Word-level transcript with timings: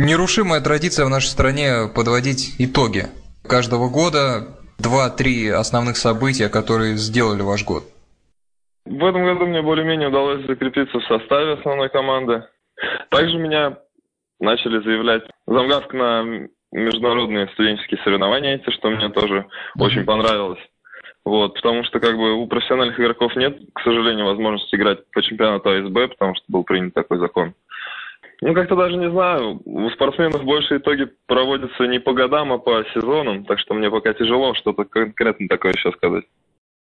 Нерушимая 0.00 0.60
традиция 0.60 1.06
в 1.06 1.10
нашей 1.10 1.26
стране 1.26 1.90
подводить 1.92 2.54
итоги 2.60 3.06
каждого 3.42 3.90
года, 3.90 4.56
два-три 4.78 5.48
основных 5.48 5.96
события, 5.96 6.48
которые 6.48 6.94
сделали 6.94 7.42
ваш 7.42 7.64
год. 7.64 7.82
В 8.84 9.04
этом 9.04 9.24
году 9.24 9.46
мне 9.46 9.60
более-менее 9.60 10.08
удалось 10.08 10.46
закрепиться 10.46 11.00
в 11.00 11.04
составе 11.04 11.54
основной 11.54 11.88
команды. 11.88 12.44
Также 13.10 13.38
меня 13.38 13.78
начали 14.38 14.80
заявлять 14.84 15.24
замгавк 15.48 15.92
на 15.92 16.46
международные 16.70 17.48
студенческие 17.48 18.00
соревнования 18.04 18.54
эти, 18.54 18.70
что 18.70 18.90
мне 18.90 19.08
тоже 19.08 19.46
очень 19.80 20.04
понравилось. 20.04 20.60
Вот, 21.24 21.54
потому 21.54 21.82
что 21.82 21.98
как 21.98 22.16
бы 22.16 22.34
у 22.34 22.46
профессиональных 22.46 23.00
игроков 23.00 23.34
нет, 23.34 23.58
к 23.74 23.80
сожалению, 23.82 24.26
возможности 24.26 24.76
играть 24.76 25.00
по 25.10 25.22
чемпионату 25.22 25.70
АСБ, 25.70 26.10
потому 26.10 26.36
что 26.36 26.44
был 26.46 26.62
принят 26.62 26.94
такой 26.94 27.18
закон. 27.18 27.52
Ну, 28.48 28.54
как-то 28.54 28.76
даже 28.76 28.96
не 28.96 29.10
знаю. 29.10 29.60
У 29.66 29.90
спортсменов 29.90 30.42
больше 30.42 30.78
итоги 30.78 31.06
проводятся 31.26 31.86
не 31.86 32.00
по 32.00 32.14
годам, 32.14 32.50
а 32.50 32.56
по 32.56 32.82
сезонам, 32.94 33.44
так 33.44 33.58
что 33.58 33.74
мне 33.74 33.90
пока 33.90 34.14
тяжело 34.14 34.54
что-то 34.54 34.86
конкретно 34.86 35.48
такое 35.48 35.74
сейчас 35.74 35.92
сказать. 35.92 36.24